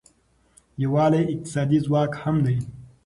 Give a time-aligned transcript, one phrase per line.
[0.83, 2.57] یووالی اقتصادي ځواک هم دی.